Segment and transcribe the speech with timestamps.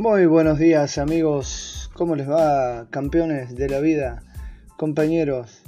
[0.00, 4.22] Muy buenos días amigos, ¿cómo les va campeones de la vida,
[4.78, 5.62] compañeros?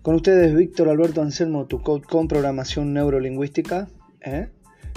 [0.00, 3.86] Con ustedes Víctor Alberto Anselmo, tu coach con programación neurolingüística.
[4.22, 4.48] ¿eh?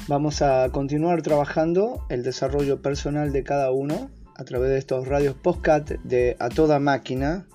[0.07, 5.35] Vamos a continuar trabajando el desarrollo personal de cada uno a través de estos radios
[5.35, 7.47] postcat de A Toda Máquina,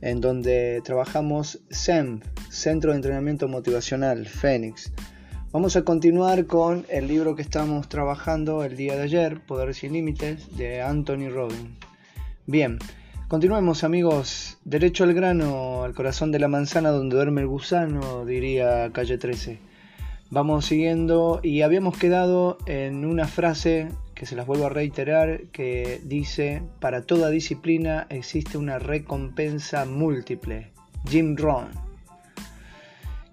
[0.00, 2.18] en donde trabajamos SEM,
[2.50, 4.92] Centro de Entrenamiento Motivacional, Fénix
[5.52, 9.92] Vamos a continuar con el libro que estamos trabajando el día de ayer, Poder sin
[9.92, 11.76] Límites, de Anthony Robbins.
[12.46, 12.78] Bien,
[13.28, 18.90] continuemos amigos, derecho al grano, al corazón de la manzana donde duerme el gusano, diría
[18.94, 19.58] Calle 13.
[20.30, 26.00] Vamos siguiendo y habíamos quedado en una frase que se las vuelvo a reiterar, que
[26.02, 30.72] dice, para toda disciplina existe una recompensa múltiple.
[31.06, 31.81] Jim Rohn.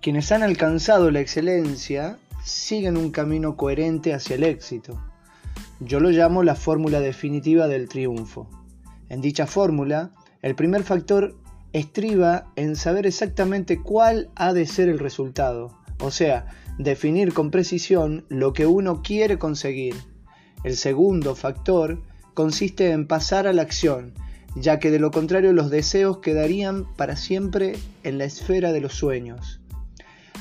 [0.02, 4.98] Quienes han alcanzado la excelencia siguen un camino coherente hacia el éxito.
[5.82, 8.50] Yo lo llamo la fórmula definitiva del triunfo.
[9.10, 11.36] En dicha fórmula, el primer factor
[11.74, 16.48] estriba en saber exactamente cuál ha de ser el resultado, o sea,
[16.78, 19.96] definir con precisión lo que uno quiere conseguir.
[20.64, 22.02] El segundo factor
[22.34, 24.14] consiste en pasar a la acción,
[24.56, 27.76] ya que de lo contrario los deseos quedarían para siempre
[28.06, 29.60] en la esfera de los sueños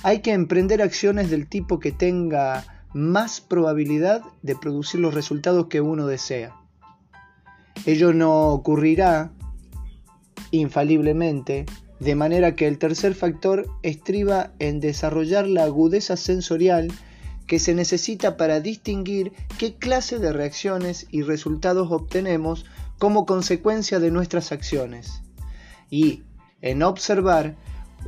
[0.02, 5.80] hay que emprender acciones del tipo que tenga más probabilidad de producir los resultados que
[5.80, 6.56] uno desea.
[7.86, 9.32] Ello no ocurrirá
[10.50, 11.66] infaliblemente,
[12.00, 16.92] de manera que el tercer factor estriba en desarrollar la agudeza sensorial
[17.46, 22.66] que se necesita para distinguir qué clase de reacciones y resultados obtenemos
[22.98, 25.22] como consecuencia de nuestras acciones
[25.90, 26.24] y
[26.60, 27.56] en observar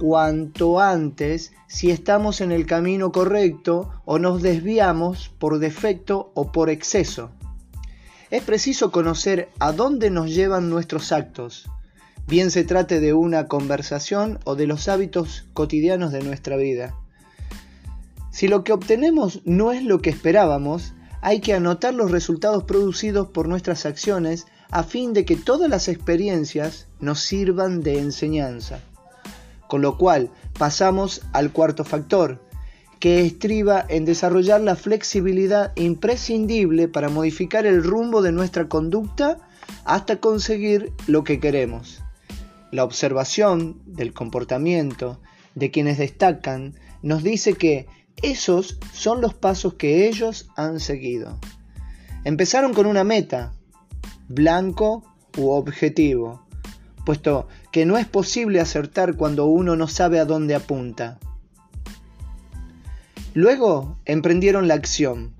[0.01, 6.71] cuanto antes si estamos en el camino correcto o nos desviamos por defecto o por
[6.71, 7.33] exceso.
[8.31, 11.69] Es preciso conocer a dónde nos llevan nuestros actos,
[12.27, 16.95] bien se trate de una conversación o de los hábitos cotidianos de nuestra vida.
[18.31, 23.29] Si lo que obtenemos no es lo que esperábamos, hay que anotar los resultados producidos
[23.29, 28.81] por nuestras acciones a fin de que todas las experiencias nos sirvan de enseñanza.
[29.71, 32.43] Con lo cual pasamos al cuarto factor,
[32.99, 39.39] que estriba en desarrollar la flexibilidad imprescindible para modificar el rumbo de nuestra conducta
[39.85, 42.03] hasta conseguir lo que queremos.
[42.73, 45.21] La observación del comportamiento
[45.55, 47.87] de quienes destacan nos dice que
[48.23, 51.39] esos son los pasos que ellos han seguido.
[52.25, 53.53] Empezaron con una meta,
[54.27, 55.05] blanco
[55.39, 56.45] u objetivo,
[57.05, 61.19] puesto que no es posible acertar cuando uno no sabe a dónde apunta.
[63.35, 65.35] Luego emprendieron la acción,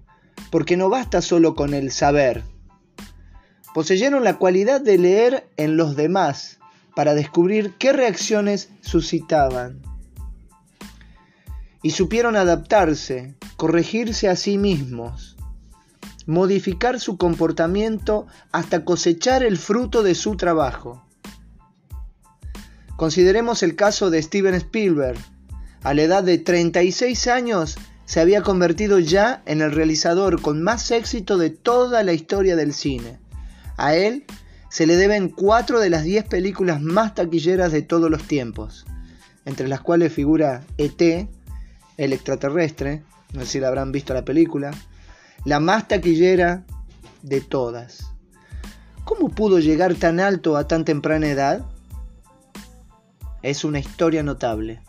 [0.51, 2.45] porque no basta solo con el saber.
[3.75, 6.59] Poseyeron la cualidad de leer en los demás
[6.95, 9.83] para descubrir qué reacciones suscitaban.
[11.83, 15.37] Y supieron adaptarse, corregirse a sí mismos,
[16.27, 21.05] modificar su comportamiento hasta cosechar el fruto de su trabajo.
[23.01, 25.17] Consideremos el caso de Steven Spielberg.
[25.83, 30.91] A la edad de 36 años se había convertido ya en el realizador con más
[30.91, 33.19] éxito de toda la historia del cine.
[33.79, 34.27] A él
[34.69, 38.85] se le deben cuatro de las 10 películas más taquilleras de todos los tiempos,
[39.47, 41.27] entre las cuales figura ET,
[41.97, 44.73] el extraterrestre, no sé si la habrán visto la película,
[45.47, 46.67] la más taquillera
[47.23, 48.11] de todas.
[49.05, 51.65] ¿Cómo pudo llegar tan alto a tan temprana edad?
[53.43, 54.81] Es una historia notable.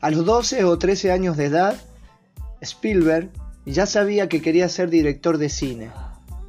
[0.00, 1.76] A los 12 o 13 años de edad,
[2.60, 3.30] Spielberg
[3.66, 5.90] ya sabía que quería ser director de cine,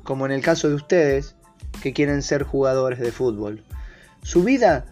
[0.04, 1.36] como en el caso de ustedes
[1.82, 3.64] que quieren ser jugadores de fútbol.
[4.24, 4.86] Su vida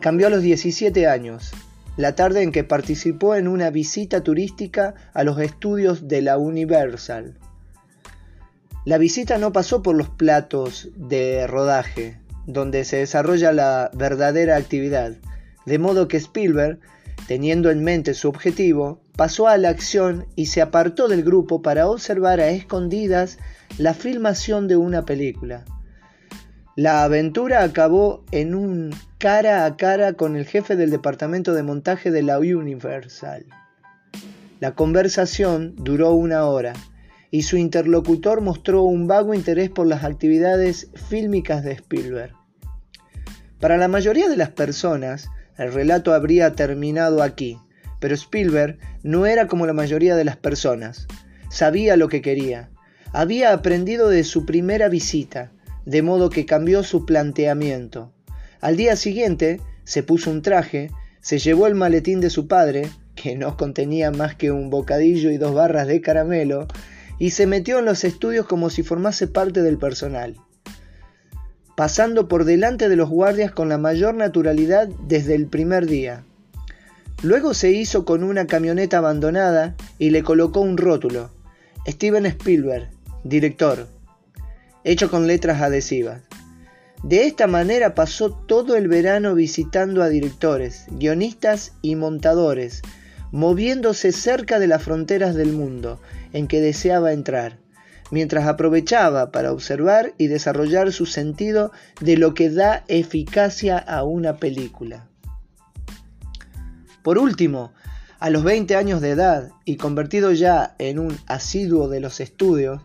[0.00, 1.52] cambió a los 17 años,
[1.96, 7.38] la tarde en que participó en una visita turística a los estudios de la Universal.
[8.84, 15.14] La visita no pasó por los platos de rodaje, donde se desarrolla la verdadera actividad,
[15.66, 16.80] de modo que Spielberg,
[17.26, 21.88] teniendo en mente su objetivo, pasó a la acción y se apartó del grupo para
[21.88, 23.38] observar a escondidas
[23.78, 25.64] la filmación de una película.
[26.74, 32.10] La aventura acabó en un cara a cara con el jefe del departamento de montaje
[32.10, 33.44] de la Universal.
[34.58, 36.72] La conversación duró una hora
[37.30, 42.34] y su interlocutor mostró un vago interés por las actividades fílmicas de Spielberg.
[43.60, 47.58] Para la mayoría de las personas, el relato habría terminado aquí,
[48.00, 51.06] pero Spielberg no era como la mayoría de las personas.
[51.50, 52.70] Sabía lo que quería.
[53.12, 55.52] había aprendido de su primera visita,
[55.84, 58.12] de modo que cambió su planteamiento.
[58.60, 60.90] Al día siguiente se puso un traje,
[61.20, 65.36] se llevó el maletín de su padre, que no contenía más que un bocadillo y
[65.36, 66.66] dos barras de caramelo,
[67.18, 70.36] y se metió en los estudios como si formase parte del personal,
[71.76, 76.24] pasando por delante de los guardias con la mayor naturalidad desde el primer día.
[77.22, 81.30] Luego se hizo con una camioneta abandonada y le colocó un rótulo,
[81.86, 82.90] Steven Spielberg,
[83.24, 83.86] director,
[84.84, 86.22] hecho con letras adhesivas.
[87.02, 92.82] De esta manera pasó todo el verano visitando a directores, guionistas y montadores,
[93.32, 96.00] moviéndose cerca de las fronteras del mundo
[96.32, 97.58] en que deseaba entrar,
[98.12, 104.36] mientras aprovechaba para observar y desarrollar su sentido de lo que da eficacia a una
[104.36, 105.08] película.
[107.02, 107.72] Por último,
[108.20, 112.82] a los 20 años de edad y convertido ya en un asiduo de los estudios,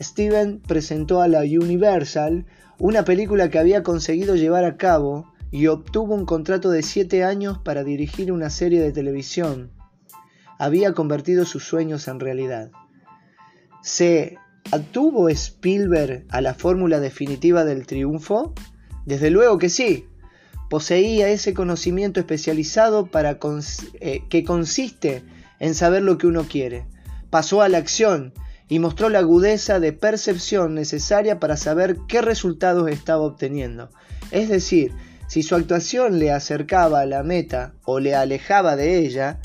[0.00, 2.46] Steven presentó a la Universal
[2.80, 7.58] una película que había conseguido llevar a cabo y obtuvo un contrato de 7 años
[7.58, 9.70] para dirigir una serie de televisión
[10.62, 12.70] había convertido sus sueños en realidad.
[13.82, 14.36] ¿Se
[14.70, 18.54] atuvo Spielberg a la fórmula definitiva del triunfo?
[19.04, 20.06] Desde luego que sí.
[20.70, 23.38] Poseía ese conocimiento especializado para
[24.00, 25.22] eh, que consiste
[25.58, 26.86] en saber lo que uno quiere.
[27.28, 28.32] Pasó a la acción
[28.68, 33.90] y mostró la agudeza de percepción necesaria para saber qué resultados estaba obteniendo.
[34.30, 34.92] Es decir,
[35.28, 39.40] si su actuación le acercaba a la meta o le alejaba de ella,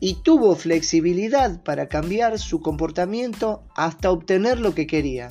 [0.00, 5.30] y tuvo flexibilidad para cambiar su comportamiento hasta obtener lo que quería.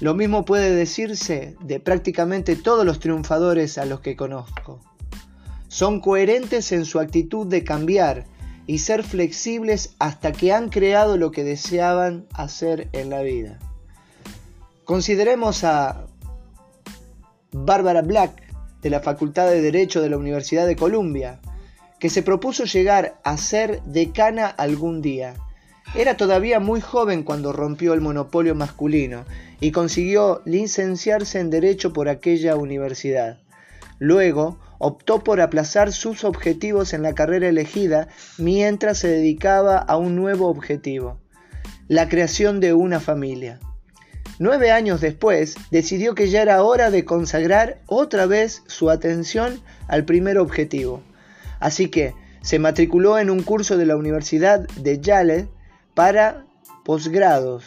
[0.00, 4.80] Lo mismo puede decirse de prácticamente todos los triunfadores a los que conozco.
[5.68, 8.26] Son coherentes en su actitud de cambiar
[8.66, 13.58] y ser flexibles hasta que han creado lo que deseaban hacer en la vida.
[14.84, 16.06] Consideremos a
[17.52, 18.42] Barbara Black
[18.82, 21.40] de la Facultad de Derecho de la Universidad de Columbia,
[21.98, 25.34] que se propuso llegar a ser decana algún día.
[25.94, 29.24] Era todavía muy joven cuando rompió el monopolio masculino
[29.60, 33.38] y consiguió licenciarse en Derecho por aquella universidad.
[33.98, 40.16] Luego optó por aplazar sus objetivos en la carrera elegida mientras se dedicaba a un
[40.16, 41.18] nuevo objetivo,
[41.88, 43.58] la creación de una familia.
[44.38, 50.04] Nueve años después, decidió que ya era hora de consagrar otra vez su atención al
[50.04, 51.02] primer objetivo,
[51.60, 55.48] Así que se matriculó en un curso de la Universidad de Yale
[55.94, 56.44] para
[56.84, 57.64] posgrados,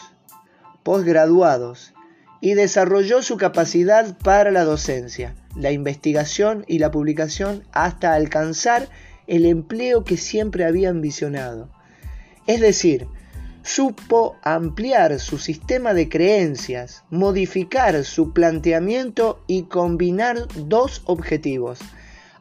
[0.83, 1.93] posgraduados
[2.41, 8.87] y desarrolló su capacidad para la docencia, la investigación y la publicación hasta alcanzar
[9.27, 11.69] el empleo que siempre había ambicionado.
[12.47, 13.07] Es decir,
[13.61, 21.79] supo ampliar su sistema de creencias, modificar su planteamiento y combinar dos objetivos,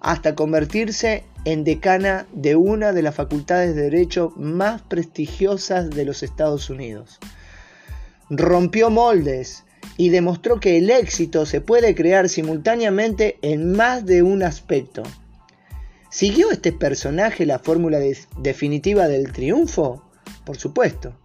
[0.09, 6.23] hasta convertirse en decana de una de las facultades de derecho más prestigiosas de los
[6.23, 7.19] Estados Unidos.
[8.31, 9.65] Rompió moldes
[9.99, 15.03] y demostró que el éxito se puede crear simultáneamente en más de un aspecto.
[16.09, 17.99] ¿Siguió este personaje la fórmula
[18.39, 20.11] definitiva del triunfo?
[20.47, 21.19] Por supuesto.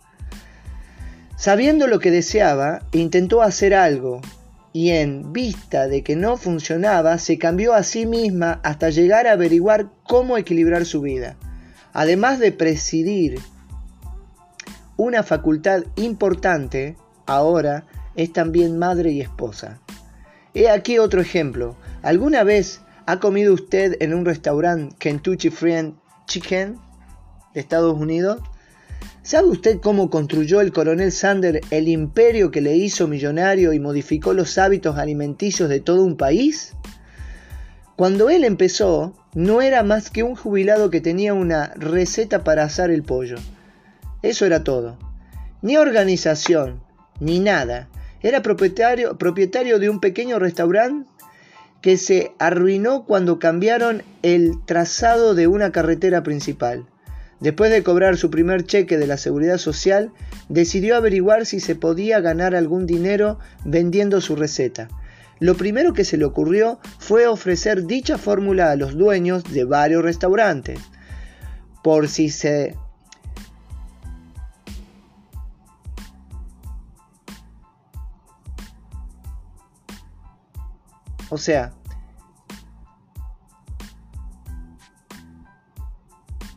[1.37, 4.19] Sabiendo lo que deseaba, intentó hacer algo
[4.73, 9.33] y en vista de que no funcionaba, se cambió a sí misma hasta llegar a
[9.33, 11.37] averiguar cómo equilibrar su vida.
[11.93, 13.39] Además de presidir
[14.97, 19.79] una facultad importante, ahora es también madre y esposa.
[20.55, 21.77] He aquí otro ejemplo.
[22.01, 25.91] ¿Alguna vez ha comido usted en un restaurante Kentucky Fried
[26.25, 26.77] Chicken
[27.53, 28.41] de Estados Unidos?
[29.21, 34.33] ¿Sabe usted cómo construyó el coronel Sander el imperio que le hizo millonario y modificó
[34.33, 36.75] los hábitos alimenticios de todo un país?
[37.95, 42.91] Cuando él empezó, no era más que un jubilado que tenía una receta para asar
[42.91, 43.35] el pollo.
[44.23, 44.97] Eso era todo.
[45.61, 46.81] Ni organización,
[47.19, 47.89] ni nada.
[48.21, 51.09] Era propietario, propietario de un pequeño restaurante
[51.81, 56.85] que se arruinó cuando cambiaron el trazado de una carretera principal.
[57.39, 60.11] Después de cobrar su primer cheque de la seguridad social,
[60.49, 64.87] decidió averiguar si se podía ganar algún dinero vendiendo su receta.
[65.39, 70.03] Lo primero que se le ocurrió fue ofrecer dicha fórmula a los dueños de varios
[70.03, 70.79] restaurantes.
[71.83, 72.75] Por si se
[81.33, 81.73] O sea,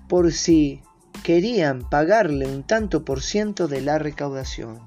[0.09, 0.83] por si
[1.23, 4.81] querían pagarle un tanto por ciento de la recaudación.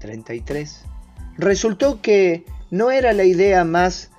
[0.00, 0.82] 33.
[1.36, 4.10] Resultó que no era la idea más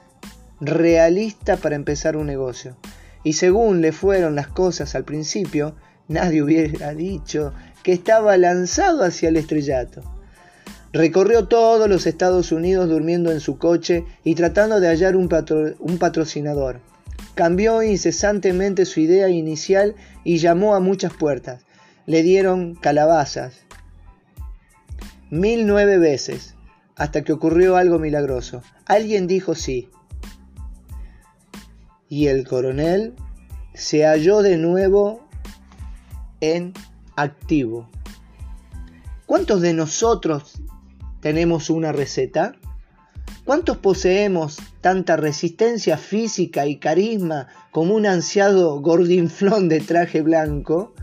[0.59, 2.77] realista para empezar un negocio.
[3.23, 5.75] Y según le fueron las cosas al principio,
[6.07, 10.01] nadie hubiera dicho que estaba lanzado hacia el estrellato.
[10.93, 15.29] Recorrió todos los Estados Unidos durmiendo en su coche y tratando de hallar un,
[15.79, 16.81] un, patrocinador.
[17.35, 21.65] Cambió incesantemente su idea inicial y llamó a muchas puertas.
[22.05, 23.65] Le dieron calabazas.
[25.29, 26.55] Mil nueve veces,
[26.95, 28.61] hasta que ocurrió algo milagroso.
[28.85, 29.89] Alguien dijo sí
[32.11, 33.15] y el coronel
[33.73, 35.29] se halló de nuevo
[36.41, 36.73] en
[37.15, 37.89] activo.
[39.25, 40.61] ¿Cuántos de nosotros
[41.21, 42.57] tenemos una receta?
[43.45, 50.93] ¿Cuántos poseemos tanta resistencia física y carisma como un ansiado gordinflón de traje blanco?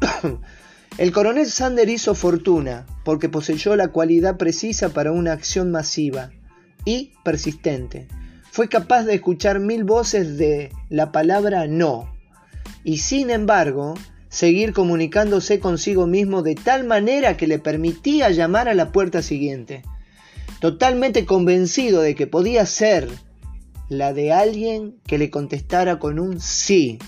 [0.98, 6.30] El coronel Sander hizo fortuna porque poseyó la cualidad precisa para una acción masiva
[6.84, 8.08] y persistente
[8.52, 12.14] fue capaz de escuchar mil voces de la palabra no,
[12.84, 13.94] y sin embargo,
[14.28, 19.84] seguir comunicándose consigo mismo de tal manera que le permitía llamar a la puerta siguiente,
[20.62, 23.08] totalmente convencido de que podía ser
[23.88, 27.00] la de alguien que le contestara con un sí.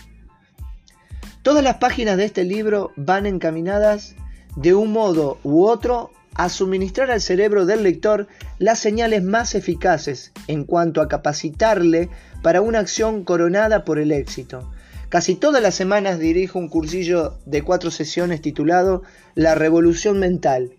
[1.42, 4.16] Todas las páginas de este libro van encaminadas
[4.56, 8.26] de un modo u otro a suministrar al cerebro del lector
[8.58, 12.08] las señales más eficaces en cuanto a capacitarle
[12.42, 14.68] para una acción coronada por el éxito.
[15.10, 19.02] Casi todas las semanas dirijo un cursillo de cuatro sesiones titulado
[19.36, 20.72] La Revolución Mental.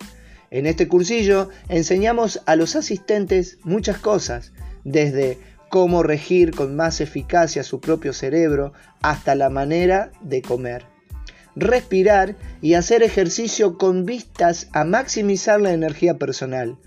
[0.55, 4.53] En este cursillo enseñamos a los asistentes muchas cosas,
[4.85, 5.37] desde
[5.69, 8.71] cómo regir con más eficacia su propio cerebro
[9.01, 10.85] hasta la manera de comer
[11.57, 16.77] respirar y hacer ejercicio con vistas a maximizar la energía personal.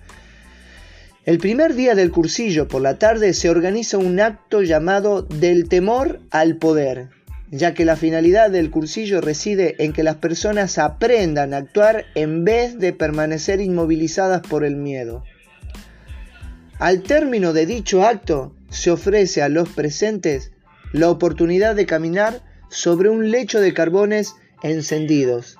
[1.25, 6.21] El primer día del cursillo por la tarde se organiza un acto llamado del temor
[6.31, 7.09] al poder,
[7.51, 12.45] ya que la finalidad del cursillo reside en que las personas aprendan a actuar en
[12.45, 15.25] vez de permanecer inmovilizadas por el miedo.
[16.79, 20.53] Al término de dicho acto, se ofrece a los presentes
[20.93, 25.57] la oportunidad de caminar sobre un lecho de carbones encendidos,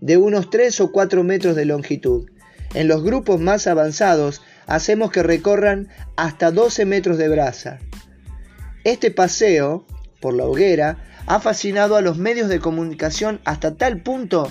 [0.00, 2.30] de unos 3 o 4 metros de longitud.
[2.74, 7.78] En los grupos más avanzados hacemos que recorran hasta 12 metros de brasa.
[8.84, 9.86] Este paseo
[10.20, 14.50] por la hoguera ha fascinado a los medios de comunicación hasta tal punto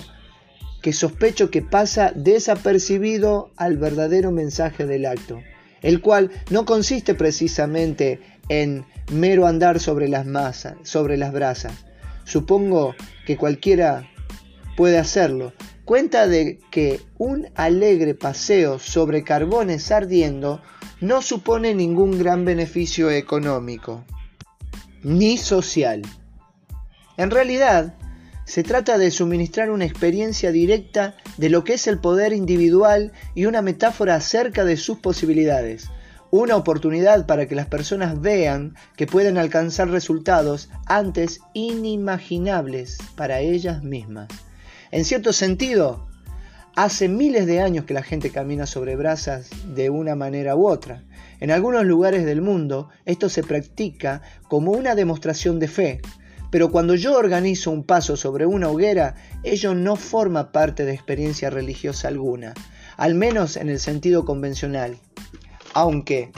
[0.80, 5.42] que sospecho que pasa desapercibido al verdadero mensaje del acto,
[5.82, 11.74] el cual no consiste precisamente en mero andar sobre las masas, sobre las brasas,
[12.24, 12.94] Supongo
[13.26, 14.08] que cualquiera
[14.76, 15.52] puede hacerlo.
[15.84, 20.62] Cuenta de que un alegre paseo sobre carbones ardiendo
[21.02, 24.02] no supone ningún gran beneficio económico
[25.02, 26.02] ni social.
[27.20, 27.92] En realidad,
[28.46, 33.44] se trata de suministrar una experiencia directa de lo que es el poder individual y
[33.44, 35.90] una metáfora acerca de sus posibilidades
[36.30, 43.82] una oportunidad para que las personas vean que pueden alcanzar resultados antes inimaginables para ellas
[43.82, 44.28] mismas.
[44.90, 46.06] En cierto sentido,
[46.74, 51.02] hace miles de años que la gente camina sobre brasas de una manera u otra.
[51.40, 56.00] En algunos lugares del mundo esto se practica como una demostración de fe,
[56.50, 59.14] pero cuando yo organizo un paso sobre una hoguera,
[59.44, 62.54] ello no forma parte de experiencia religiosa alguna,
[62.96, 64.98] al menos en el sentido convencional
[65.74, 66.30] aunque,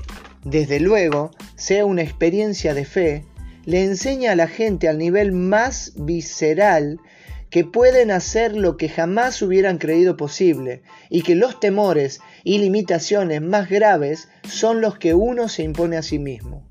[0.45, 3.25] desde luego, sea una experiencia de fe,
[3.65, 6.99] le enseña a la gente al nivel más visceral
[7.51, 13.43] que pueden hacer lo que jamás hubieran creído posible y que los temores y limitaciones
[13.43, 16.67] más graves son los que uno se impone a sí mismo.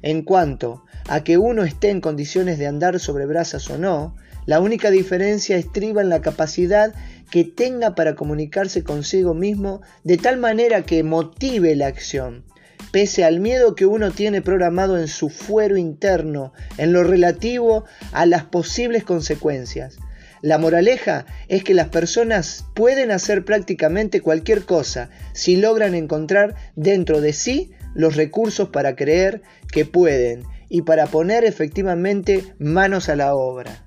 [0.00, 4.16] En cuanto a que uno esté en condiciones de andar sobre brasas o no,
[4.46, 6.94] la única diferencia estriba en la capacidad
[7.30, 12.44] que tenga para comunicarse consigo mismo de tal manera que motive la acción,
[12.90, 18.26] pese al miedo que uno tiene programado en su fuero interno en lo relativo a
[18.26, 19.98] las posibles consecuencias.
[20.42, 27.20] La moraleja es que las personas pueden hacer prácticamente cualquier cosa si logran encontrar dentro
[27.20, 30.42] de sí los recursos para creer que pueden
[30.74, 33.84] y para poner efectivamente manos a la obra.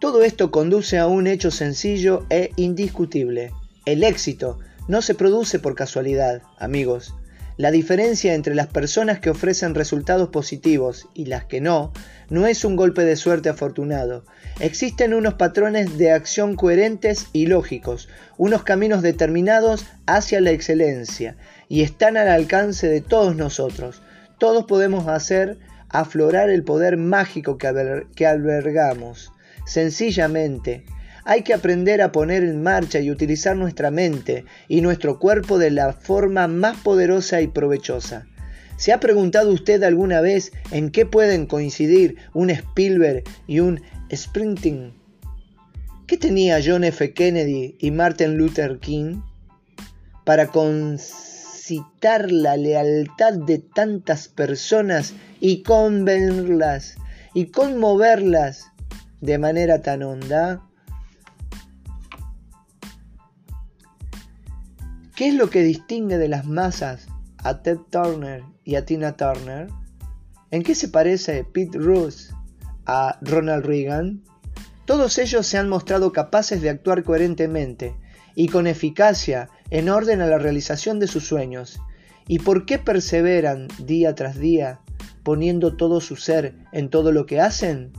[0.00, 3.52] Todo esto conduce a un hecho sencillo e indiscutible.
[3.84, 4.58] El éxito
[4.88, 7.14] no se produce por casualidad, amigos.
[7.56, 11.92] La diferencia entre las personas que ofrecen resultados positivos y las que no,
[12.28, 14.24] no es un golpe de suerte afortunado.
[14.58, 21.36] Existen unos patrones de acción coherentes y lógicos, unos caminos determinados hacia la excelencia,
[21.68, 24.02] y están al alcance de todos nosotros.
[24.38, 29.32] Todos podemos hacer aflorar el poder mágico que, albergamos.
[29.66, 30.84] Sencillamente,
[31.24, 35.70] hay que aprender a poner en marcha y utilizar nuestra mente y nuestro cuerpo de
[35.70, 38.26] la forma más poderosa y provechosa.
[38.76, 43.80] ¿Se ha preguntado usted alguna vez en qué pueden coincidir un Spielberg y un
[44.14, 44.92] Sprinting?
[46.06, 47.14] ¿Qué tenía John F.
[47.14, 49.22] Kennedy y Martin Luther King
[50.24, 50.48] para
[52.28, 56.96] la lealtad de tantas personas y convencerlas
[57.34, 58.66] y conmoverlas
[59.20, 60.62] de manera tan honda?
[65.14, 67.06] ¿Qué es lo que distingue de las masas
[67.38, 69.68] a Ted Turner y a Tina Turner?
[70.50, 72.34] ¿En qué se parece Pete Roos
[72.84, 74.22] a Ronald Reagan?
[74.84, 77.96] Todos ellos se han mostrado capaces de actuar coherentemente
[78.34, 81.80] y con eficacia en orden a la realización de sus sueños.
[82.28, 84.80] ¿Y por qué perseveran día tras día,
[85.22, 87.92] poniendo todo su ser en todo lo que hacen?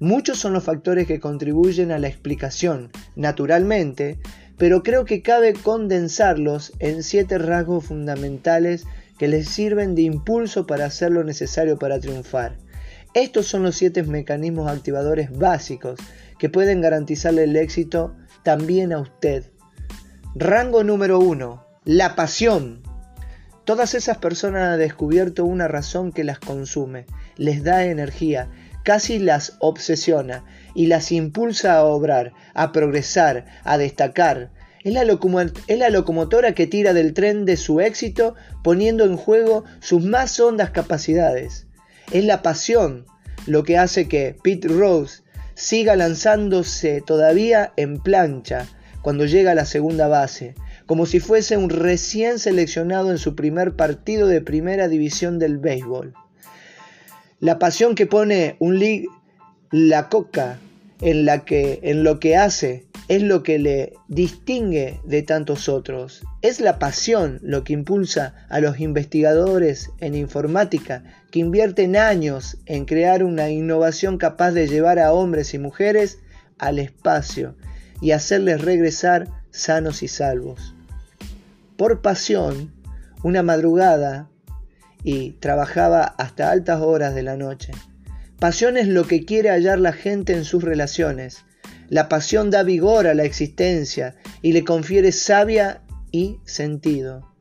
[0.00, 4.18] Muchos son los factores que contribuyen a la explicación, naturalmente,
[4.56, 8.84] pero creo que cabe condensarlos en siete rasgos fundamentales
[9.18, 12.56] que les sirven de impulso para hacer lo necesario para triunfar.
[13.14, 15.98] Estos son los siete mecanismos activadores básicos
[16.38, 19.44] que pueden garantizarle el éxito también a usted.
[20.34, 22.82] Rango número uno, la pasión.
[23.64, 27.06] Todas esas personas han descubierto una razón que las consume,
[27.36, 28.50] les da energía,
[28.84, 30.44] casi las obsesiona
[30.74, 34.50] y las impulsa a obrar, a progresar, a destacar.
[34.84, 35.02] Es la,
[35.66, 40.38] es la, locomotora que tira del tren de su éxito poniendo en juego sus más
[40.38, 41.66] hondas capacidades.
[42.12, 43.06] Es la pasión
[43.46, 45.22] lo que hace que Pete Rose
[45.54, 48.68] siga lanzándose todavía en plancha
[49.02, 50.54] cuando llega a la segunda base,
[50.86, 56.14] como si fuese un recién seleccionado en su primer partido de primera división del béisbol.
[57.40, 59.06] La pasión que pone un league
[59.70, 60.58] la coca
[61.00, 66.22] en, la que, en lo que hace es lo que le distingue de tantos otros.
[66.42, 72.84] Es la pasión lo que impulsa a los investigadores en informática que invierten años en
[72.84, 76.18] crear una innovación capaz de llevar a hombres y mujeres
[76.58, 77.54] al espacio
[78.00, 80.74] y hacerles regresar sanos y salvos.
[81.76, 82.72] Por pasión,
[83.22, 84.28] una madrugada
[85.02, 87.72] y trabajaba hasta altas horas de la noche.
[88.38, 91.44] Pasión es lo que quiere hallar la gente en sus relaciones.
[91.88, 95.82] La pasión da vigor a la existencia y le confiere sabia
[96.12, 97.32] y sentido.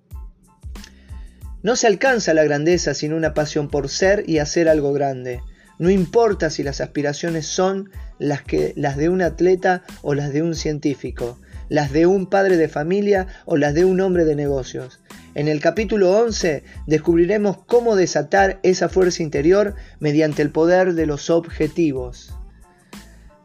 [1.63, 5.41] No se alcanza la grandeza sin una pasión por ser y hacer algo grande.
[5.79, 7.89] No importa si las aspiraciones son
[8.19, 12.57] las, que, las de un atleta o las de un científico, las de un padre
[12.57, 14.99] de familia o las de un hombre de negocios.
[15.35, 21.29] En el capítulo 11 descubriremos cómo desatar esa fuerza interior mediante el poder de los
[21.29, 22.33] objetivos.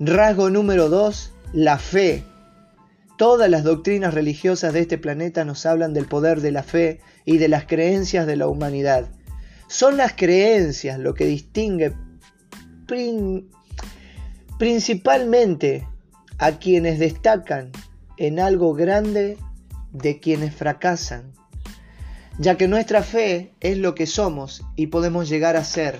[0.01, 1.33] Rasgo número 2.
[1.53, 2.25] La fe.
[3.19, 7.39] Todas las doctrinas religiosas de este planeta nos hablan del poder de la fe y
[7.39, 9.11] de las creencias de la humanidad.
[9.69, 11.93] Son las creencias lo que distingue
[14.63, 15.85] principalmente
[16.39, 17.73] a quienes destacan
[18.17, 19.37] en algo grande
[19.91, 21.33] de quienes fracasan
[22.39, 25.99] ya que nuestra fe es lo que somos y podemos llegar a ser.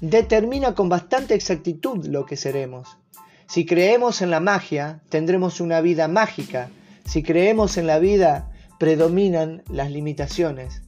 [0.00, 2.98] Determina con bastante exactitud lo que seremos.
[3.46, 6.68] Si creemos en la magia, tendremos una vida mágica.
[7.04, 10.82] Si creemos en la vida, predominan las limitaciones.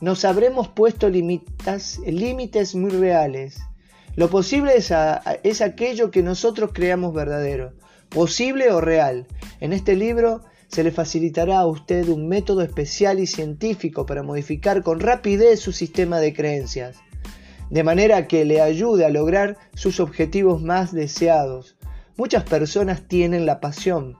[0.00, 3.58] Nos habremos puesto límites muy reales.
[4.16, 4.92] Lo posible es,
[5.44, 7.72] es aquello que nosotros creamos verdadero,
[8.08, 9.26] posible o real.
[9.60, 14.82] En este libro se le facilitará a usted un método especial y científico para modificar
[14.82, 16.96] con rapidez su sistema de creencias,
[17.70, 21.76] de manera que le ayude a lograr sus objetivos más deseados.
[22.16, 24.16] Muchas personas tienen la pasión,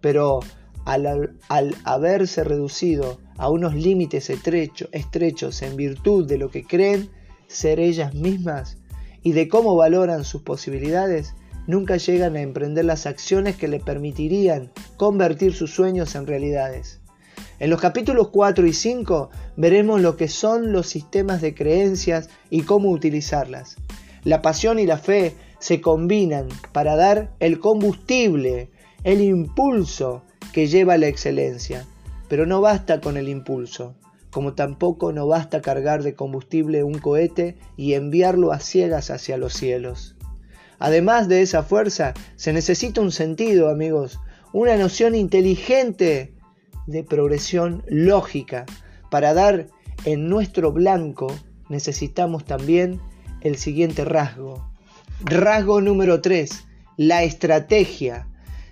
[0.00, 0.40] pero
[0.84, 1.36] al,
[1.84, 7.10] haberse reducido a unos límites estrechos en virtud de lo que creen
[7.46, 8.78] ser ellas mismas
[9.24, 11.34] y de cómo valoran sus posibilidades,
[11.66, 17.00] nunca llegan a emprender las acciones que le permitirían convertir sus sueños en realidades.
[17.58, 22.62] En los capítulos 4 y 5 veremos lo que son los sistemas de creencias y
[22.62, 23.76] cómo utilizarlas.
[24.22, 28.70] La pasión y la fe se combinan para dar el combustible,
[29.02, 31.86] el impulso que lleva a la excelencia.
[32.28, 33.94] Pero no basta con el impulso.
[34.34, 39.52] Como tampoco no basta cargar de combustible un cohete y enviarlo a ciegas hacia los
[39.52, 40.16] cielos.
[40.80, 44.18] Además de esa fuerza, se necesita un sentido, amigos,
[44.52, 46.34] una noción inteligente
[46.88, 48.66] de progresión lógica.
[49.08, 49.68] Para dar
[50.04, 51.28] en nuestro blanco
[51.68, 53.00] necesitamos también
[53.40, 54.68] el siguiente rasgo.
[55.24, 56.50] Rasgo número 3,
[56.96, 58.26] la estrategia.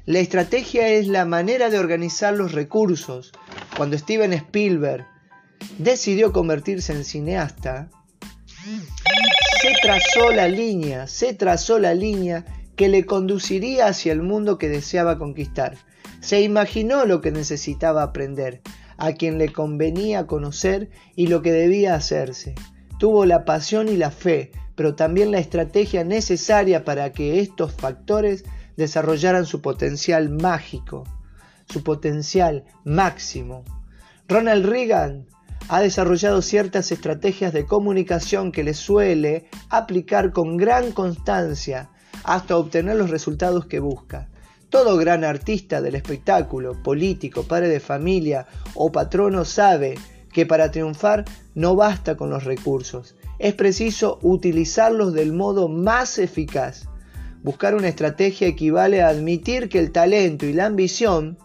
[0.06, 3.30] La estrategia es la manera de organizar los recursos.
[3.76, 5.06] Cuando Steven Spielberg
[5.78, 7.90] decidió convertirse en cineasta,
[9.60, 12.44] se trazó la línea, se trazó la línea
[12.76, 15.76] que le conduciría hacia el mundo que deseaba conquistar.
[16.20, 18.60] Se imaginó lo que necesitaba aprender,
[18.96, 22.54] a quien le convenía conocer y lo que debía hacerse.
[22.98, 28.44] Tuvo la pasión y la fe, pero también la estrategia necesaria para que estos factores
[28.76, 31.04] desarrollaran su potencial mágico,
[31.66, 33.64] su potencial máximo.
[34.28, 35.26] Ronald Reagan
[35.72, 41.88] ha desarrollado ciertas estrategias de comunicación que le suele aplicar con gran constancia
[42.24, 44.28] hasta obtener los resultados que busca.
[44.68, 49.94] Todo gran artista del espectáculo, político, padre de familia o patrono sabe
[50.30, 56.86] que para triunfar no basta con los recursos, es preciso utilizarlos del modo más eficaz.
[57.42, 61.38] Buscar una estrategia equivale a admitir que el talento y la ambición,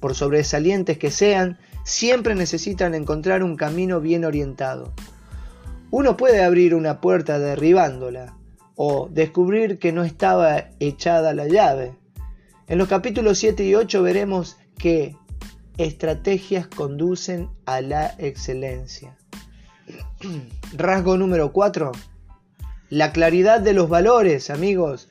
[0.00, 1.58] por sobresalientes que sean,
[1.88, 4.92] siempre necesitan encontrar un camino bien orientado.
[5.90, 8.36] Uno puede abrir una puerta derribándola
[8.76, 11.96] o descubrir que no estaba echada la llave.
[12.66, 15.16] En los capítulos 7 y 8 veremos que
[15.78, 19.16] estrategias conducen a la excelencia.
[20.76, 21.92] Rasgo número 4.
[22.90, 25.07] La claridad de los valores, amigos.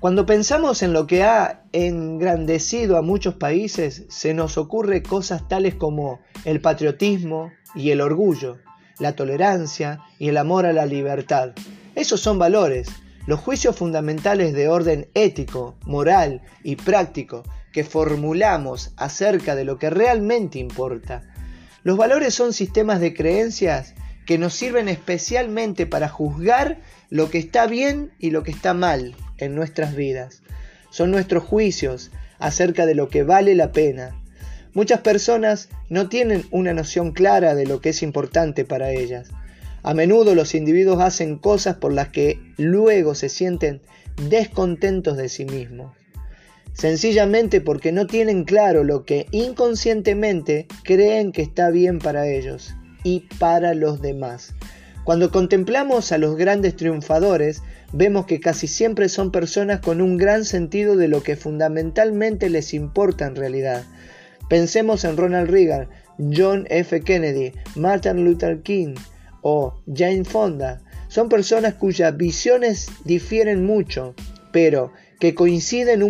[0.00, 5.74] Cuando pensamos en lo que ha engrandecido a muchos países, se nos ocurre cosas tales
[5.74, 8.58] como el patriotismo y el orgullo,
[8.98, 11.52] la tolerancia y el amor a la libertad.
[11.94, 12.88] Esos son valores,
[13.26, 19.88] los juicios fundamentales de orden ético, moral y práctico que formulamos acerca de lo que
[19.88, 21.22] realmente importa.
[21.84, 23.94] Los valores son sistemas de creencias
[24.26, 29.14] que nos sirven especialmente para juzgar lo que está bien y lo que está mal
[29.38, 30.42] en nuestras vidas.
[30.90, 34.20] Son nuestros juicios acerca de lo que vale la pena.
[34.72, 39.28] Muchas personas no tienen una noción clara de lo que es importante para ellas.
[39.82, 43.80] A menudo los individuos hacen cosas por las que luego se sienten
[44.28, 45.94] descontentos de sí mismos.
[46.72, 53.20] Sencillamente porque no tienen claro lo que inconscientemente creen que está bien para ellos y
[53.38, 54.54] para los demás.
[55.06, 60.44] Cuando contemplamos a los grandes triunfadores, vemos que casi siempre son personas con un gran
[60.44, 63.84] sentido de lo que fundamentalmente les importa en realidad.
[64.48, 65.88] Pensemos en Ronald Reagan,
[66.18, 67.02] John F.
[67.02, 68.96] Kennedy, Martin Luther King
[69.42, 70.82] o Jane Fonda.
[71.06, 74.16] Son personas cuyas visiones difieren mucho,
[74.50, 74.90] pero
[75.20, 76.02] que coinciden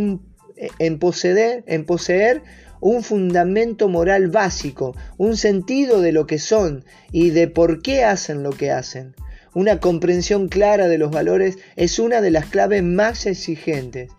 [0.79, 2.41] en, poseer, en poseer
[2.87, 8.45] un fundamento moral básico, un sentido de lo que son y de por qué hacen
[8.45, 9.17] lo que hacen.
[9.55, 14.13] Una comprensión clara de los valores es una de las claves más exigentes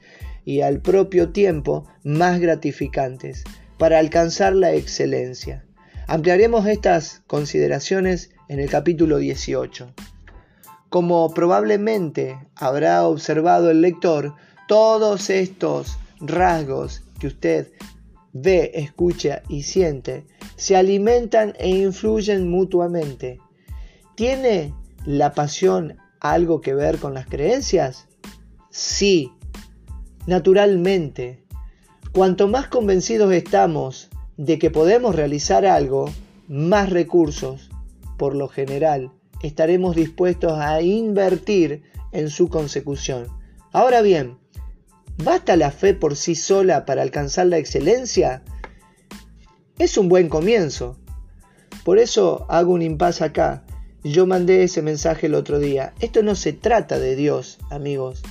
[0.43, 3.45] y al propio tiempo más gratificantes
[3.77, 5.63] para alcanzar la excelencia.
[6.05, 9.93] Ampliaremos estas consideraciones en el capítulo 18.
[10.89, 14.35] Como probablemente habrá observado el lector,
[14.67, 17.71] todos estos rasgos que usted
[18.41, 20.25] ve, escucha y siente
[20.57, 23.39] se alimentan e influyen mutuamente.
[24.15, 24.73] ¿Tiene
[25.05, 28.07] la pasión algo que ver con las creencias?
[28.71, 29.31] Sí,
[30.25, 31.43] naturalmente.
[32.11, 36.09] Cuanto más convencidos estamos de que podemos realizar algo,
[36.47, 37.69] más recursos,
[38.17, 39.11] por lo general,
[39.43, 43.27] estaremos dispuestos a invertir en su consecución.
[43.71, 44.39] Ahora bien,
[45.23, 48.43] ¿Basta la fe por sí sola para alcanzar la excelencia?
[49.79, 50.95] Es un buen comienzo.
[51.83, 53.63] Por eso hago un impasse acá.
[54.03, 55.95] Yo mandé ese mensaje el otro día.
[56.01, 58.21] Esto no se trata de Dios, amigos.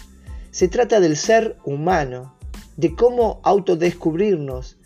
[0.53, 2.37] Se trata del ser humano,
[2.77, 4.77] de cómo autodescubrirnos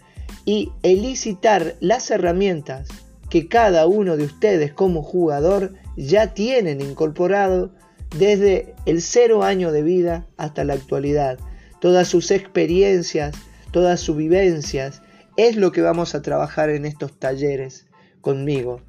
[0.46, 2.88] y elicitar las herramientas
[3.28, 7.72] que cada uno de ustedes como jugador ya tienen incorporado
[8.16, 11.38] desde el cero año de vida hasta la actualidad
[11.80, 13.34] todas sus experiencias,
[13.72, 15.02] todas sus vivencias,
[15.36, 17.86] es lo que vamos a trabajar en estos talleres
[18.20, 18.82] conmigo.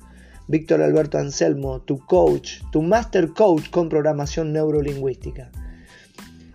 [0.47, 5.51] Víctor Alberto Anselmo, tu coach, tu master coach con programación neurolingüística.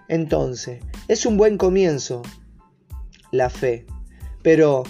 [0.09, 2.23] Entonces, es un buen comienzo
[3.33, 3.87] la fe,
[4.43, 4.85] pero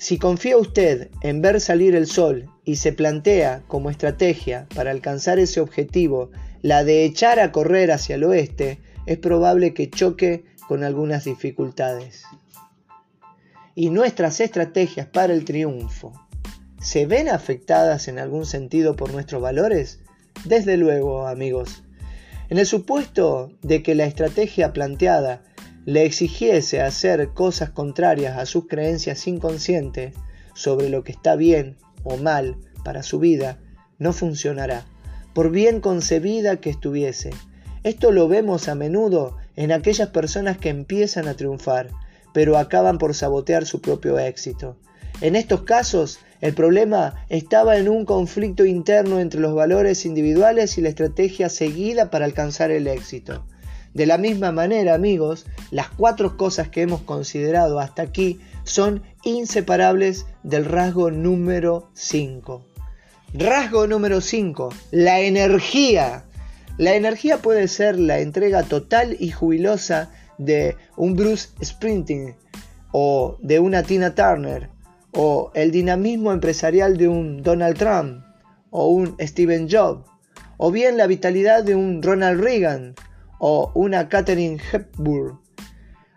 [0.00, 5.38] Si confía usted en ver salir el sol y se plantea como estrategia para alcanzar
[5.38, 6.30] ese objetivo
[6.62, 12.22] la de echar a correr hacia el oeste, es probable que choque con algunas dificultades.
[13.74, 16.12] ¿Y nuestras estrategias para el triunfo
[16.80, 19.98] se ven afectadas en algún sentido por nuestros valores?
[20.44, 21.82] Desde luego, amigos.
[22.50, 25.42] En el supuesto de que la estrategia planteada
[25.86, 30.14] le exigiese hacer cosas contrarias a sus creencias inconscientes
[30.54, 33.58] sobre lo que está bien o mal para su vida,
[33.98, 34.86] no funcionará,
[35.34, 37.30] por bien concebida que estuviese.
[37.82, 41.90] Esto lo vemos a menudo en aquellas personas que empiezan a triunfar,
[42.32, 44.78] pero acaban por sabotear su propio éxito.
[45.20, 50.80] En estos casos, el problema estaba en un conflicto interno entre los valores individuales y
[50.80, 53.44] la estrategia seguida para alcanzar el éxito.
[53.92, 60.24] De la misma manera, amigos, las cuatro cosas que hemos considerado hasta aquí son inseparables
[60.42, 62.64] del rasgo número 5.
[63.34, 66.24] Rasgo número 5, la energía.
[66.78, 72.34] La energía puede ser la entrega total y jubilosa de un Bruce Sprinting
[72.92, 74.70] o de una Tina Turner
[75.12, 78.24] o el dinamismo empresarial de un Donald Trump
[78.70, 80.08] o un Steven Jobs,
[80.56, 82.94] o bien la vitalidad de un Ronald Reagan
[83.38, 85.40] o una Katherine Hepburn.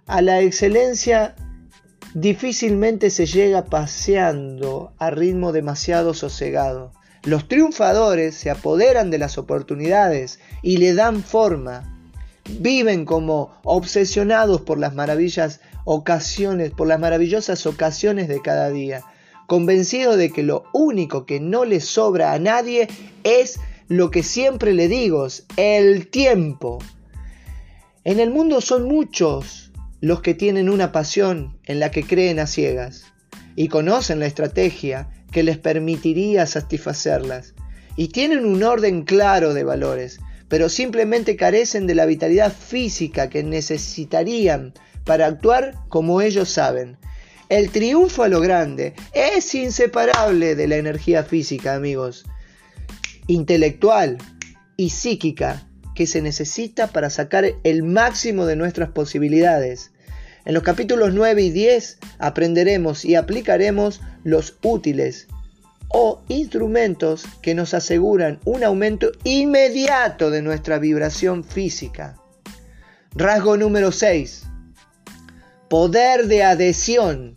[0.05, 1.35] A la excelencia
[2.13, 6.91] difícilmente se llega paseando a ritmo demasiado sosegado.
[7.23, 11.89] Los triunfadores se apoderan de las oportunidades y le dan forma.
[12.59, 19.03] Viven como obsesionados por las maravillas ocasiones, por las maravillosas ocasiones de cada día,
[19.47, 22.89] convencido de que lo único que no le sobra a nadie
[23.23, 23.57] es
[23.88, 26.79] lo que siempre le digo, el tiempo.
[28.03, 32.47] En el mundo son muchos los que tienen una pasión en la que creen a
[32.47, 33.05] ciegas
[33.55, 37.53] y conocen la estrategia que les permitiría satisfacerlas
[37.95, 43.43] y tienen un orden claro de valores, pero simplemente carecen de la vitalidad física que
[43.43, 46.97] necesitarían para actuar como ellos saben.
[47.49, 52.25] El triunfo a lo grande es inseparable de la energía física, amigos,
[53.27, 54.17] intelectual
[54.77, 59.91] y psíquica que se necesita para sacar el máximo de nuestras posibilidades.
[60.45, 65.27] En los capítulos 9 y 10 aprenderemos y aplicaremos los útiles
[65.89, 72.17] o instrumentos que nos aseguran un aumento inmediato de nuestra vibración física.
[73.15, 74.47] Rasgo número 6
[75.73, 77.36] poder de adhesión.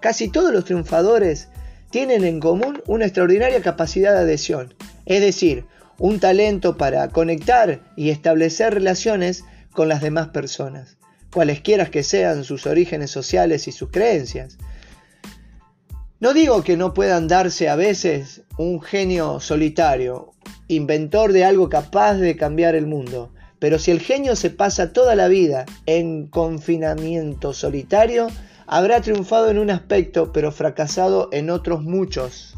[0.00, 1.48] Casi todos los triunfadores
[1.88, 4.74] tienen en común una extraordinaria capacidad de adhesión,
[5.06, 5.64] es decir,
[5.96, 10.98] un talento para conectar y establecer relaciones con las demás personas,
[11.34, 14.56] cualesquiera que sean sus orígenes sociales y sus creencias.
[16.20, 20.32] No digo que no puedan darse a veces un genio solitario,
[20.68, 25.16] inventor de algo capaz de cambiar el mundo, pero si el genio se pasa toda
[25.16, 28.28] la vida en confinamiento solitario,
[28.66, 32.54] habrá triunfado en un aspecto, pero fracasado en otros muchos.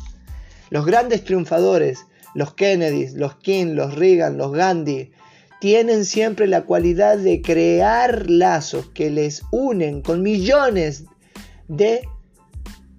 [0.68, 2.00] Los grandes triunfadores,
[2.34, 5.12] los Kennedy, los King, los Reagan, los Gandhi,
[5.60, 11.04] tienen siempre la cualidad de crear lazos que les unen con millones
[11.68, 12.06] de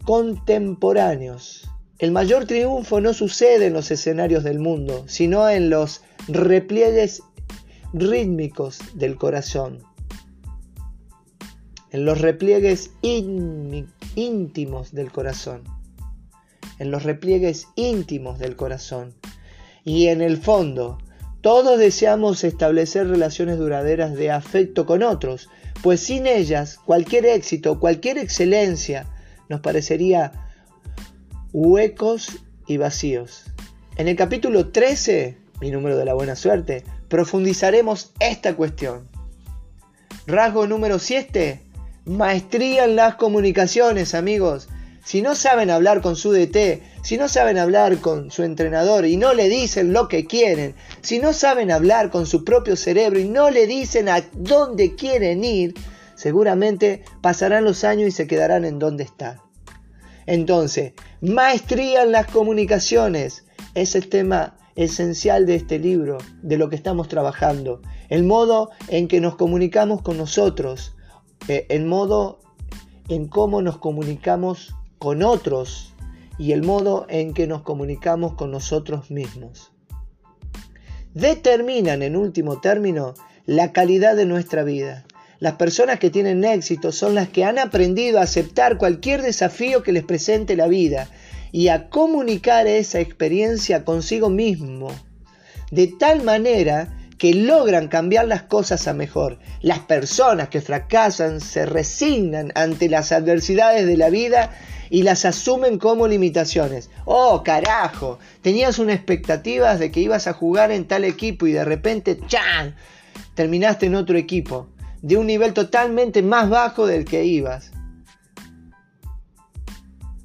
[0.06, 1.70] contemporáneos.
[2.00, 7.24] El mayor triunfo no sucede en los escenarios del mundo, sino en los repliegues
[7.94, 9.80] rítmicos del corazón,
[11.92, 15.64] en los repliegues íntimos del corazón,
[16.80, 19.14] en los repliegues íntimos del corazón.
[19.84, 20.98] Y en el fondo,
[21.48, 25.48] todos deseamos establecer relaciones duraderas de afecto con otros,
[25.82, 29.06] pues sin ellas cualquier éxito, cualquier excelencia
[29.48, 30.34] nos parecería
[31.54, 33.46] huecos y vacíos.
[33.96, 39.08] En el capítulo 13, mi número de la buena suerte, profundizaremos esta cuestión.
[40.26, 41.62] Rasgo número 7.
[42.04, 44.68] Maestría en las comunicaciones, amigos.
[45.08, 49.16] Si no saben hablar con su DT, si no saben hablar con su entrenador y
[49.16, 53.30] no le dicen lo que quieren, si no saben hablar con su propio cerebro y
[53.30, 55.76] no le dicen a dónde quieren ir,
[56.16, 59.38] seguramente pasarán los años y se quedarán en donde están.
[60.26, 60.92] Entonces,
[61.22, 67.08] maestría en las comunicaciones es el tema esencial de este libro, de lo que estamos
[67.08, 70.98] trabajando, el modo en que nos comunicamos con nosotros,
[71.48, 72.42] eh, el modo
[73.08, 75.94] en cómo nos comunicamos con otros
[76.38, 79.72] y el modo en que nos comunicamos con nosotros mismos.
[81.14, 85.06] Determinan en último término la calidad de nuestra vida.
[85.40, 89.92] Las personas que tienen éxito son las que han aprendido a aceptar cualquier desafío que
[89.92, 91.10] les presente la vida
[91.52, 94.90] y a comunicar esa experiencia consigo mismo,
[95.72, 99.40] de tal manera que logran cambiar las cosas a mejor.
[99.62, 104.52] Las personas que fracasan se resignan ante las adversidades de la vida
[104.90, 106.90] y las asumen como limitaciones.
[107.06, 111.66] Oh, carajo, tenías una expectativa de que ibas a jugar en tal equipo y de
[111.66, 112.76] repente, ¡chan!
[113.34, 114.68] terminaste en otro equipo,
[115.02, 117.72] de un nivel totalmente más bajo del que ibas.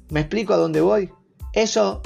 [0.09, 1.09] ¿Me explico a dónde voy?
[1.53, 2.01] Eso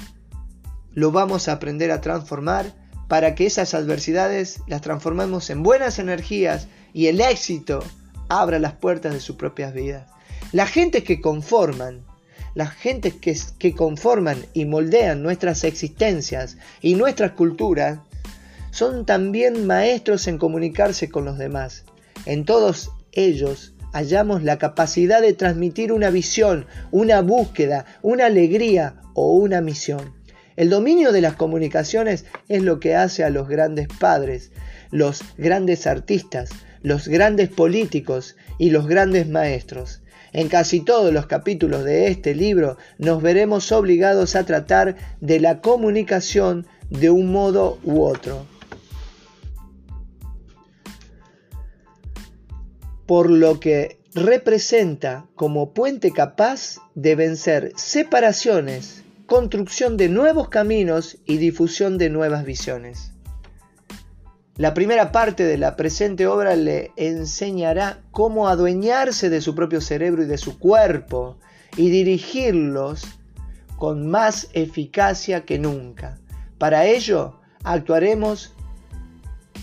[0.94, 2.74] lo vamos a aprender a transformar
[3.08, 7.84] para que esas adversidades las transformemos en buenas energías y el éxito
[8.30, 10.10] abra las puertas de sus propias vidas.
[10.52, 12.06] La gente que conforman,
[12.54, 18.00] la gente que, que conforman y moldean nuestras existencias y nuestras culturas,
[18.72, 21.84] son también maestros en comunicarse con los demás.
[22.26, 29.34] En todos ellos hallamos la capacidad de transmitir una visión, una búsqueda, una alegría o
[29.34, 30.17] una misión.
[30.58, 34.52] El dominio de las comunicaciones es lo que hace a los grandes padres,
[34.90, 36.50] los grandes artistas,
[36.82, 40.02] los grandes políticos y los grandes maestros.
[40.34, 45.62] En casi todos los capítulos de este libro nos veremos obligados a tratar de la
[45.62, 48.48] comunicación de un modo u otro.
[53.06, 61.38] Por lo que representa como puente capaz de vencer separaciones construcción de nuevos caminos y
[61.38, 63.12] difusión de nuevas visiones.
[64.56, 70.24] La primera parte de la presente obra le enseñará cómo adueñarse de su propio cerebro
[70.24, 71.38] y de su cuerpo
[71.76, 73.06] y dirigirlos
[73.76, 76.18] con más eficacia que nunca.
[76.58, 78.54] Para ello actuaremos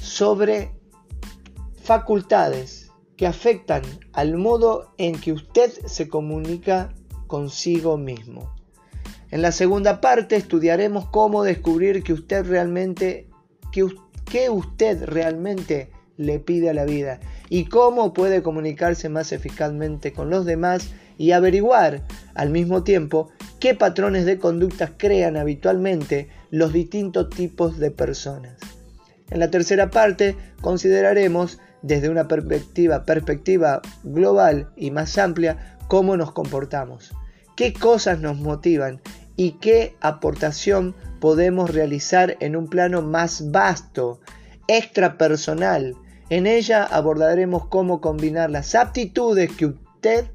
[0.02, 0.72] sobre
[1.82, 6.92] facultades que afectan al modo en que usted se comunica
[7.26, 8.54] consigo mismo.
[9.34, 13.26] En la segunda parte estudiaremos cómo descubrir que usted realmente,
[13.72, 17.18] que, usted realmente le pide a la vida
[17.48, 22.02] y cómo puede comunicarse más eficazmente con los demás y averiguar
[22.36, 28.54] al mismo tiempo qué patrones de conductas crean habitualmente los distintos tipos de personas.
[29.30, 36.30] En la tercera parte consideraremos desde una perspectiva, perspectiva global y más amplia cómo nos
[36.30, 37.10] comportamos,
[37.56, 39.00] qué cosas nos motivan
[39.36, 44.20] y qué aportación podemos realizar en un plano más vasto,
[44.68, 45.96] extrapersonal.
[46.30, 50.26] En ella abordaremos cómo combinar las aptitudes que usted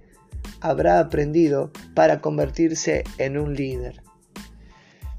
[0.61, 4.03] habrá aprendido para convertirse en un líder.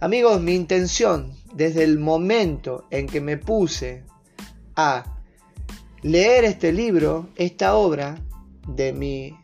[0.00, 4.04] Amigos, mi intención desde el momento en que me puse
[4.76, 5.04] a
[6.02, 8.18] leer este libro, esta obra
[8.66, 9.36] de mi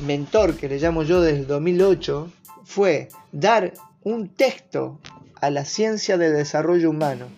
[0.00, 2.32] mentor que le llamo yo desde el 2008,
[2.68, 3.72] fue dar
[4.04, 5.00] un texto
[5.40, 7.28] a la ciencia del desarrollo humano.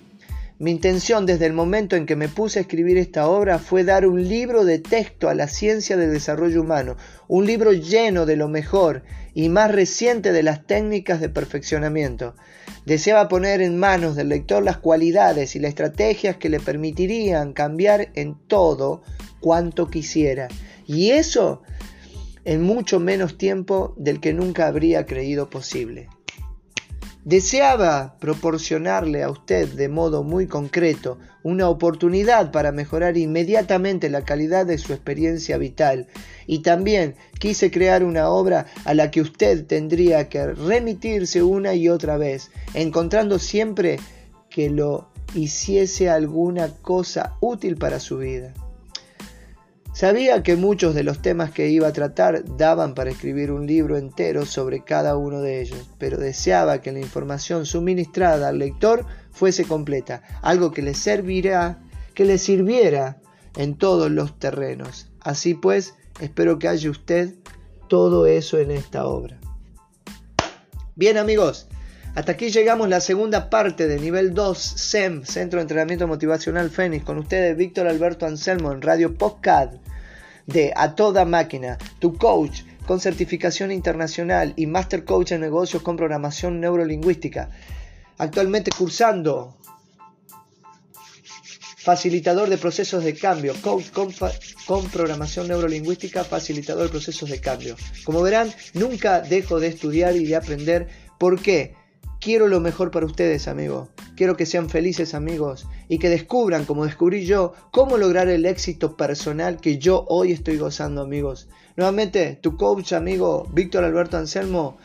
[0.58, 4.08] Mi intención desde el momento en que me puse a escribir esta obra fue dar
[4.08, 6.96] un libro de texto a la ciencia del desarrollo humano,
[7.28, 12.34] un libro lleno de lo mejor y más reciente de las técnicas de perfeccionamiento.
[12.84, 18.08] Deseaba poner en manos del lector las cualidades y las estrategias que le permitirían cambiar
[18.14, 19.02] en todo
[19.38, 20.48] cuanto quisiera.
[20.88, 21.62] Y eso
[22.50, 26.08] en mucho menos tiempo del que nunca habría creído posible.
[27.24, 34.66] Deseaba proporcionarle a usted de modo muy concreto una oportunidad para mejorar inmediatamente la calidad
[34.66, 36.08] de su experiencia vital
[36.48, 41.88] y también quise crear una obra a la que usted tendría que remitirse una y
[41.88, 44.00] otra vez, encontrando siempre
[44.48, 48.52] que lo hiciese alguna cosa útil para su vida.
[49.92, 53.98] Sabía que muchos de los temas que iba a tratar daban para escribir un libro
[53.98, 59.64] entero sobre cada uno de ellos, pero deseaba que la información suministrada al lector fuese
[59.64, 61.82] completa, algo que le servirá,
[62.14, 63.20] que le sirviera
[63.56, 65.08] en todos los terrenos.
[65.20, 67.34] Así pues, espero que haya usted
[67.88, 69.40] todo eso en esta obra.
[70.94, 71.66] Bien amigos,
[72.14, 77.04] hasta aquí llegamos la segunda parte de nivel 2 SEM, Centro de Entrenamiento Motivacional Fénix,
[77.04, 79.74] con ustedes Víctor Alberto Anselmo en Radio Podcast
[80.46, 85.96] de A Toda Máquina, tu coach con certificación internacional y Master Coach en negocios con
[85.96, 87.50] programación neurolingüística.
[88.18, 89.56] Actualmente cursando
[91.78, 94.12] facilitador de procesos de cambio, coach con,
[94.66, 97.76] con, programación neurolingüística, facilitador de procesos de cambio.
[98.04, 100.88] Como verán, nunca dejo de estudiar y de aprender.
[101.16, 101.79] ¿Por qué?
[102.20, 103.88] Quiero lo mejor para ustedes, amigos.
[104.16, 108.96] Quiero que sean felices, amigos, y que descubran, como descubrí yo, cómo lograr el éxito
[108.96, 111.48] personal que yo hoy estoy gozando, amigos.
[111.76, 114.76] Nuevamente, tu coach, amigo Víctor Alberto Anselmo,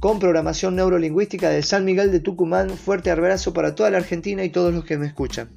[0.00, 2.70] con programación neurolingüística de San Miguel de Tucumán.
[2.70, 5.50] Fuerte abrazo para toda la Argentina y todos los que me escuchan.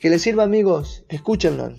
[0.00, 1.04] Que les sirva, amigos.
[1.08, 1.74] Escúchenlo.